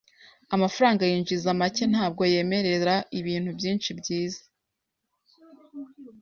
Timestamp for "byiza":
3.99-4.41